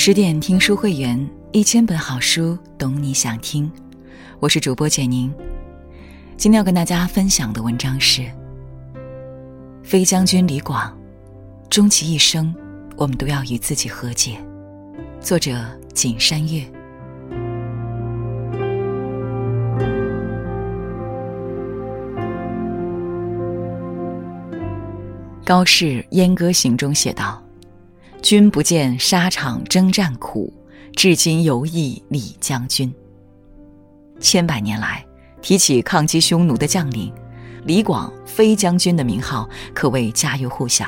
[0.00, 3.68] 十点听书会员，一千本好书，懂你想听。
[4.38, 5.28] 我是主播简宁。
[6.36, 8.22] 今天要跟大家分享的文章是
[9.82, 10.88] 《飞将军李广》，
[11.68, 12.54] 终其一生，
[12.96, 14.38] 我们都要与自己和解。
[15.20, 15.58] 作者：
[15.92, 16.62] 景山月。
[25.44, 27.42] 高适《燕歌行》中写道。
[28.20, 30.52] 君不见沙场征战苦，
[30.94, 32.92] 至今犹忆李将军。
[34.20, 35.04] 千百年来，
[35.40, 37.12] 提起抗击匈奴的将领，
[37.64, 40.86] 李广飞将军的名号可谓家喻户晓。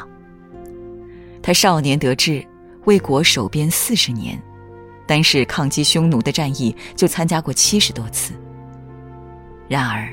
[1.41, 2.45] 他少年得志，
[2.85, 4.41] 为国守边四十年，
[5.07, 8.35] 单是抗击匈奴的战役就参加过七十多次。
[9.69, 10.13] 然而，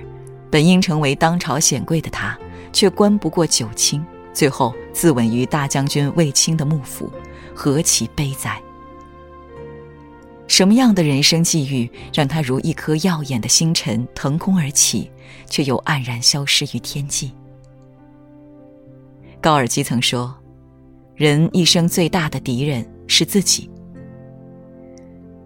[0.52, 2.38] 本应成为当朝显贵的他，
[2.72, 4.06] 却官不过九卿。
[4.38, 7.12] 最后自刎于大将军卫青的幕府，
[7.56, 8.62] 何其悲哉！
[10.48, 15.10] 什么样的人生际遇，让他如一颗耀眼的星辰腾空而起，
[15.50, 17.32] 却又黯然消失于天际？
[19.42, 20.36] 高尔基曾说
[21.18, 23.68] ：“人一生最大的敌人是自己。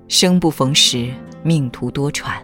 [0.10, 1.14] 生不逢时，
[1.44, 2.44] 命途多舛。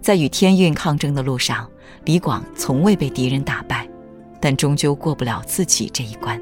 [0.00, 1.68] 在与天运抗争的路上，
[2.04, 3.84] 李广从未被敌人打败。”
[4.44, 6.38] 但终究过不了自己这一关。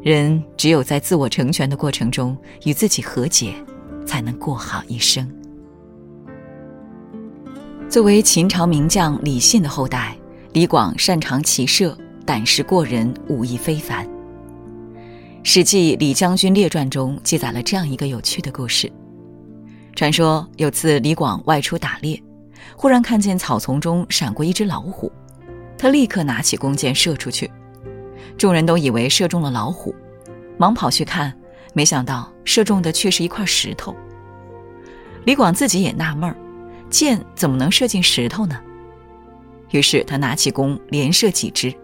[0.00, 3.52] 人只有在自我成全的过程中与自己和解，
[4.06, 5.28] 才能过好一生。
[7.88, 10.16] 作为秦朝名将李信的后代，
[10.52, 14.06] 李广擅长骑射，胆识过人，武艺非凡。
[15.42, 18.88] 《史记·李将军列传》中记载了这样一个有趣的故事：
[19.96, 22.22] 传说有次李广外出打猎，
[22.76, 25.10] 忽然看见草丛中闪过一只老虎。
[25.76, 27.50] 他立刻拿起弓箭射出去，
[28.38, 29.94] 众人都以为射中了老虎，
[30.56, 31.32] 忙跑去看，
[31.72, 33.94] 没想到射中的却是一块石头。
[35.24, 36.36] 李广自己也纳闷儿，
[36.90, 38.60] 箭怎么能射进石头呢？
[39.70, 41.74] 于是他拿起弓连射几支，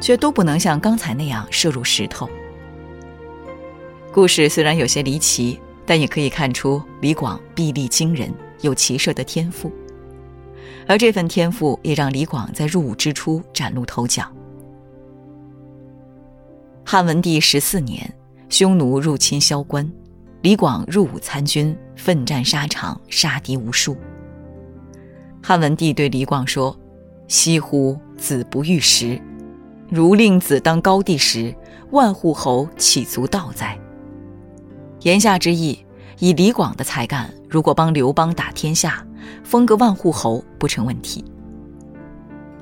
[0.00, 2.28] 却都不能像刚才那样射入石头。
[4.12, 9.70] 故事虽然有些离奇，但也可以看出李广臂力惊人，有骑射的天赋。
[10.88, 14.24] 而这份天赋也让李广在入伍之初崭露头角。
[16.84, 18.10] 汉文帝十四年，
[18.48, 19.86] 匈奴入侵萧关，
[20.40, 23.94] 李广入伍参军，奋战沙场，杀敌无数。
[25.42, 26.74] 汉文帝对李广说
[27.28, 29.20] ：“惜乎，子不遇时！
[29.90, 31.54] 如令子当高帝时，
[31.90, 33.78] 万户侯岂足道哉？”
[35.02, 35.84] 言下之意，
[36.18, 39.06] 以李广的才干，如果帮刘邦打天下，
[39.44, 41.24] 封个万户侯不成问题。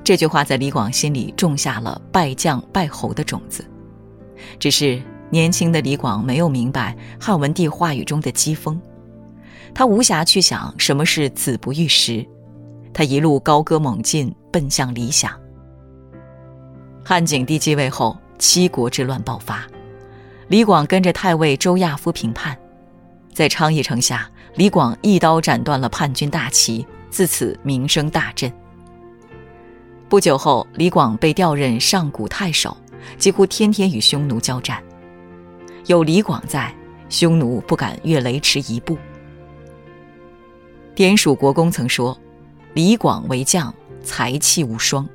[0.03, 3.65] 这句话在李广心里种下了拜将拜侯的种子。
[4.59, 8.77] 只是年轻的李广没有明白汉文帝话语中的讥讽，
[9.73, 12.25] 他无暇去想什么是子不遇时，
[12.93, 15.31] 他一路高歌猛进，奔向理想。
[17.03, 19.67] 汉景帝继位后，七国之乱爆发，
[20.47, 22.57] 李广跟着太尉周亚夫平叛。
[23.33, 28.51] 在昌邑城下，李广一刀斩断了叛军大旗，自此名声大振。
[30.09, 32.75] 不久后，李广被调任上古太守，
[33.19, 34.81] 几乎天天与匈奴交战。
[35.85, 36.73] 有李广在，
[37.07, 38.97] 匈奴不敢越雷池一步。
[40.95, 42.19] 典蜀国公曾说
[42.73, 45.07] ：“李广为将，才气无双。”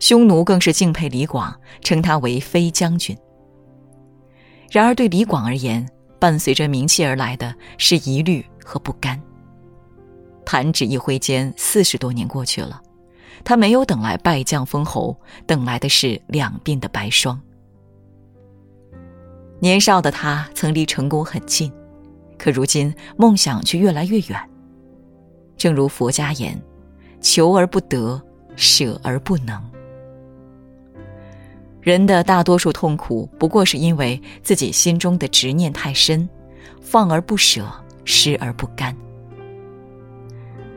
[0.00, 3.14] 匈奴更是敬佩李广，称他为飞将军。
[4.70, 5.86] 然而，对李广而言，
[6.20, 9.20] 伴随着名气而来的是疑虑和不甘。
[10.44, 12.80] 弹指一挥间，四十多年过去了，
[13.42, 15.16] 他没有等来败将封侯，
[15.46, 17.40] 等来的是两鬓的白霜。
[19.60, 21.72] 年少的他曾离成功很近，
[22.38, 24.50] 可如今梦想却越来越远。
[25.56, 26.60] 正如佛家言
[27.20, 28.20] ：“求而不得，
[28.56, 29.62] 舍而不能。”
[31.80, 36.28] 人的大多数痛苦，不过是因为自己心中的执念太深，
[36.80, 37.66] 放而不舍，
[38.04, 38.94] 失而不甘。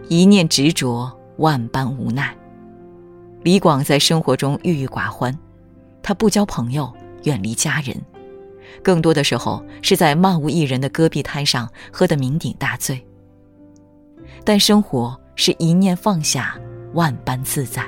[0.07, 2.35] 一念执着，万般无奈。
[3.41, 5.37] 李广在生活中郁郁寡欢，
[6.01, 6.91] 他不交朋友，
[7.23, 7.99] 远离家人，
[8.81, 13.05] 更多的时候是在漫无一人的戈壁滩上喝得酩酊大醉。
[14.45, 16.57] 但生活是一念放下，
[16.93, 17.83] 万般自在。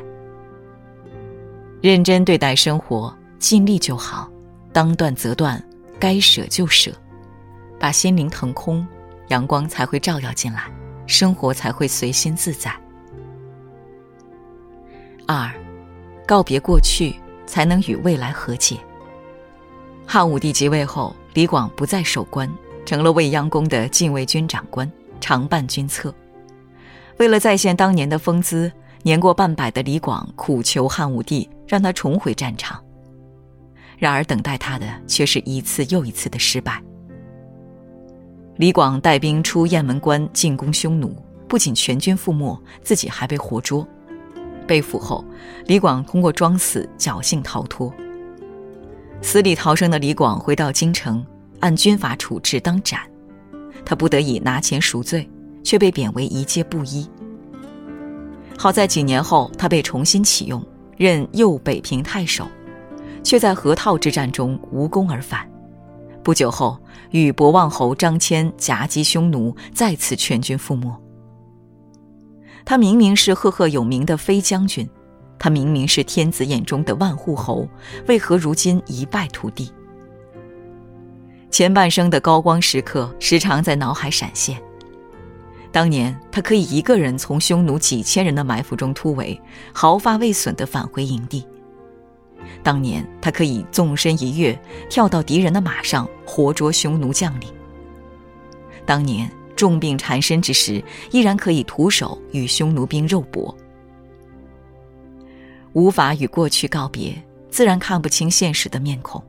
[1.86, 4.28] 认真对待生活，尽力就好，
[4.74, 5.64] 当断则断，
[6.00, 6.92] 该舍就舍，
[7.80, 8.84] 把心灵腾空，
[9.28, 10.64] 阳光才会照耀进来，
[11.06, 12.76] 生活才会随心自在。
[15.28, 15.48] 二，
[16.26, 17.14] 告别过去，
[17.46, 18.80] 才能与未来和解。
[20.08, 22.52] 汉武帝即位后，李广不再守关，
[22.84, 24.92] 成了未央宫的禁卫军长官，
[25.22, 26.12] 常伴军策。
[27.20, 28.72] 为了再现当年的风姿，
[29.04, 32.84] 年过半百的李广苦求汉武帝让他重回战场。
[33.98, 36.82] 然而，等待他的却是一次又一次的失败。
[38.58, 41.16] 李广带兵出雁门关进攻匈奴，
[41.48, 43.88] 不仅全军覆没，自己还被活捉。
[44.68, 45.24] 被俘后，
[45.66, 47.94] 李广通过装死侥幸逃脱。
[49.22, 51.26] 死里逃生的李广回到京城，
[51.60, 53.00] 按军法处置当斩。
[53.86, 55.30] 他不得已拿钱赎罪，
[55.64, 57.08] 却被贬为一介布衣。
[58.58, 60.66] 好在几年后，他被重新启用，
[60.98, 62.48] 任右北平太守。
[63.26, 65.50] 却在河套之战中无功而返。
[66.24, 70.96] 不久后，与博望侯张骞夹击匈奴，再次全军覆没。
[72.64, 74.88] 他明明是赫赫有名的飞将军，
[75.40, 77.68] 他明明是天子眼中的万户侯，
[78.08, 79.72] 为何如今一败涂地？
[81.50, 84.62] 前半生的高光时刻时常在脑海闪现。
[85.76, 89.38] 当年他可以一个人从匈奴几千人的埋伏中突围，
[89.74, 91.46] 毫发未损地返回营地。
[92.64, 94.58] 当年他可以纵身一跃，
[94.90, 97.50] 跳到敌人的马上，活捉匈奴将领。
[98.86, 100.82] 当年重病缠身之时，
[101.12, 103.54] 依然可以徒手与匈奴兵肉搏。
[105.74, 109.22] 无法与过去告别，自然看不清现实的面孔。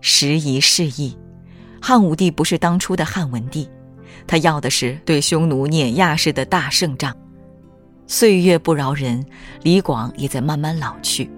[0.00, 1.16] 时移世易，
[1.80, 3.70] 汉武帝不是当初的汉文帝，
[4.26, 7.16] 他要的是对匈奴碾压式的大胜仗。
[8.06, 9.24] 岁月不饶人，
[9.62, 11.30] 李广也在慢慢老去。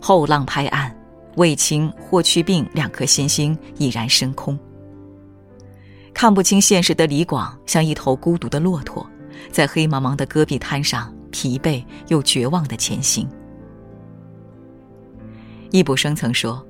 [0.00, 0.94] 后浪拍岸，
[1.36, 4.58] 卫青、霍去病两颗新星已然升空。
[6.14, 9.04] 看不清现实的李广，像一头孤独的骆驼，
[9.50, 13.26] 在黑茫茫的戈壁滩上疲惫又绝望地前行。
[15.70, 16.64] 易卜生曾说：“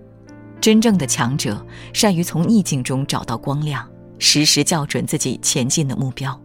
[0.61, 3.87] 真正的强者善于从逆境中找到光亮，
[4.23, 6.41] 时时校准自己前进的目标。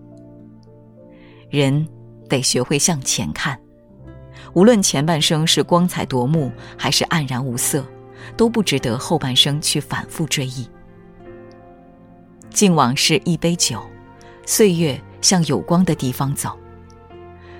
[1.47, 1.87] 人
[2.27, 3.57] 得学会向前看。”
[4.53, 7.85] 无论前半生是光彩夺目，还是黯然无色，
[8.35, 10.67] 都不值得后半生去反复追忆。
[12.49, 13.79] 敬往事一杯酒，
[14.45, 16.57] 岁月向有光的地方走。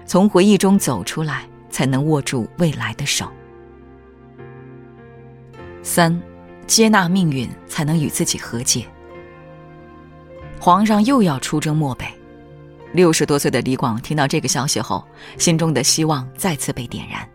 [0.08, 3.32] 从回忆中走出来，才能握住未来的手。
[5.84, 6.20] 三，
[6.66, 8.88] 接纳命运，才能与自己和解。
[10.60, 12.06] 皇上又要出征漠北。
[12.94, 15.04] 六十多岁的李广听到这个消息后，
[15.38, 17.28] 心中的希望再次被点燃。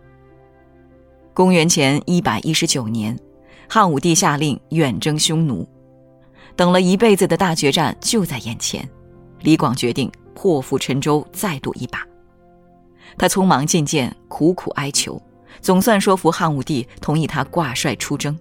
[1.35, 3.19] 公元前一百一十九年，
[3.69, 5.67] 汉武帝下令远征匈奴，
[6.57, 8.87] 等了一辈子的大决战就在眼前，
[9.41, 12.07] 李广决定破釜沉舟，再赌一把。
[13.17, 15.21] 他匆忙进谏，苦苦哀求，
[15.61, 18.37] 总算说服汉武帝同意他挂帅出征。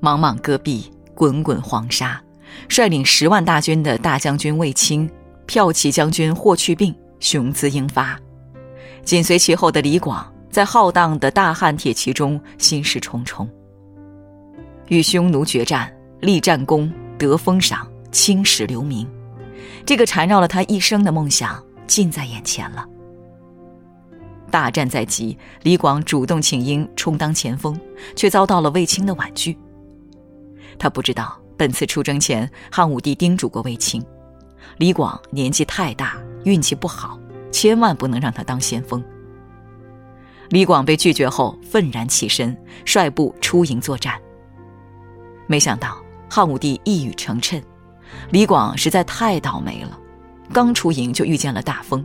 [0.00, 2.22] 茫茫戈壁，滚滚黄沙，
[2.68, 5.10] 率领十万大军的大将军卫青。
[5.46, 8.16] 骠骑将军霍去病雄姿英发，
[9.02, 13.50] 紧随其后的李广在浩荡的大汉铁骑中心事重重。
[14.86, 16.88] 与匈奴决战，立战功，
[17.18, 19.04] 得封赏，青史留名，
[19.84, 22.86] 这个缠绕了他一生的梦想近在眼前了。
[24.52, 27.76] 大战在即，李广主动请缨充当前锋，
[28.14, 29.58] 却遭到了卫青的婉拒。
[30.78, 34.02] 他不知道，本次出征前，汉武帝叮嘱过卫青。
[34.78, 37.20] 李广年纪太大，运气不好，
[37.52, 39.04] 千万不能让他当先锋。
[40.48, 44.18] 李广被拒绝后，愤然起身，率部出营作战。
[45.46, 47.62] 没想到汉武帝一语成谶，
[48.30, 49.98] 李广实在太倒霉了，
[50.54, 52.02] 刚出营就遇见了大风，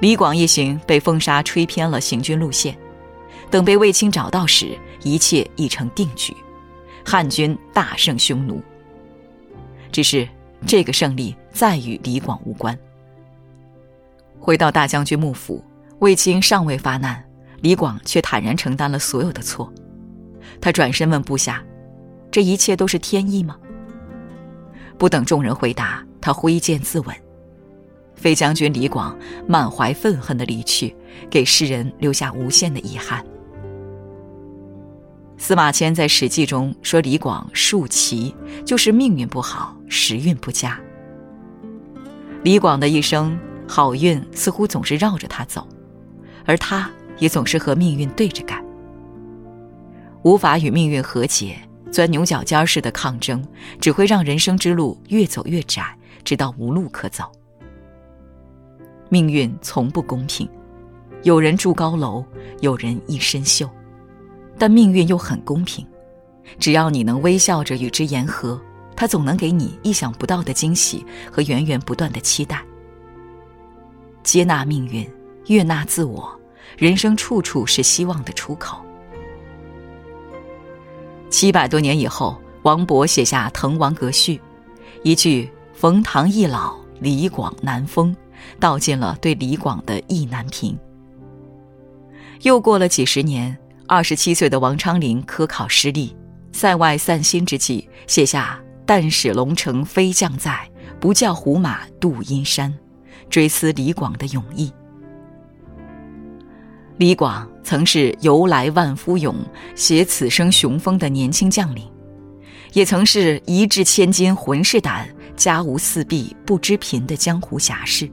[0.00, 2.74] 李广一行被风沙吹偏了行军路线。
[3.50, 6.34] 等被卫青找到时，一切已成定局，
[7.06, 8.60] 汉军大胜匈奴。
[9.90, 10.28] 只是。
[10.66, 12.76] 这个胜利再与李广无关。
[14.40, 15.62] 回到大将军幕府，
[15.98, 17.22] 卫青尚未发难，
[17.60, 19.70] 李广却坦然承担了所有的错。
[20.58, 21.62] 他转身问部下
[22.32, 23.56] ：“这一切都是天意吗？”
[24.98, 27.14] 不等众人回答，他挥剑自刎。
[28.16, 30.96] 飞将军李广满怀愤恨的离去，
[31.30, 33.24] 给世人留下无限的遗憾。
[35.38, 40.80] 司马迁在《史记》中说：“李广数奇，就是命运不好，时运不佳。”
[42.42, 43.38] 李广的一生，
[43.68, 45.66] 好运似乎总是绕着他走，
[46.46, 48.64] 而他也总是和命运对着干。
[50.22, 51.56] 无法与命运和解，
[51.92, 53.46] 钻牛角尖似的抗争，
[53.78, 57.30] 只会让人生之路越走越窄，直到无路可走。
[59.10, 60.48] 命运从不公平，
[61.22, 62.24] 有人住高楼，
[62.60, 63.68] 有人一身锈。
[64.58, 65.86] 但命运又很公平，
[66.58, 68.60] 只要你能微笑着与之言和，
[68.94, 72.62] 它总能给你意想不到的惊喜和源源不断的期待。
[74.22, 75.08] 接纳命运，
[75.46, 76.28] 悦纳自我，
[76.76, 78.78] 人生处处是希望的出口。
[81.28, 84.36] 七百多年以后，王勃写下《滕王阁序》，
[85.02, 88.16] 一句“冯唐易老，李广难封”，
[88.58, 90.76] 道尽了对李广的意难平。
[92.42, 93.56] 又过了几十年，
[93.88, 96.14] 二十七岁的王昌龄科考失利，
[96.52, 102.72] 塞外散心之际，写下“但使龙城飞将在，不教胡马度阴山”，
[103.30, 104.72] 追思李广的勇毅。
[106.96, 109.36] 李广曾是由来万夫勇，
[109.76, 111.88] 携此生雄风的年轻将领，
[112.72, 118.10] 也曾是一掷千金浑是胆，家无四壁不知贫的江湖侠士。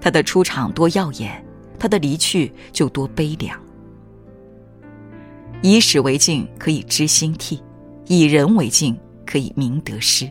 [0.00, 1.44] 他的出场多耀眼，
[1.80, 3.58] 他的离去就多悲凉。
[5.62, 7.58] 以史为镜，可以知兴替；
[8.06, 10.30] 以人为镜，可以明得失。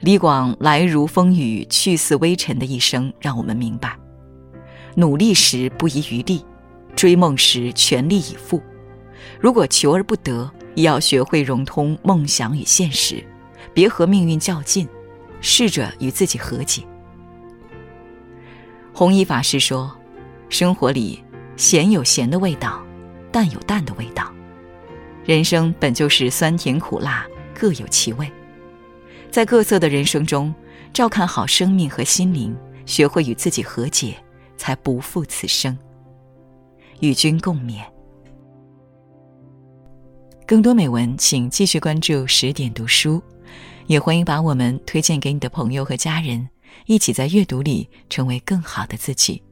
[0.00, 3.94] 李广来如风雨，去似微尘的一生，让我们明白。
[4.94, 6.42] 努力时不遗余力，
[6.96, 8.62] 追梦时全力以赴。
[9.38, 13.22] 如果求而不得，也要学会融通梦想与现实，
[13.74, 14.88] 别和命运较劲，
[15.40, 16.82] 试着与自己和解。
[18.92, 19.94] 弘一法师说
[20.48, 21.22] ：“生活里
[21.56, 22.82] 咸有咸的味道，
[23.30, 24.32] 淡有淡的味道。
[25.24, 28.30] 人生本就是酸甜苦辣，各有其味。
[29.30, 30.54] 在各色的人生中，
[30.92, 32.56] 照看好生命和心灵，
[32.86, 34.16] 学会与自己和解。”
[34.60, 35.74] 才不负此生。
[37.00, 37.82] 与君共勉。
[40.46, 43.22] 更多美文，请继续关注十点读书，
[43.86, 46.46] 也欢迎把我们推荐给你的朋友和家人，
[46.84, 49.42] 一起在阅读里成为更好的自己。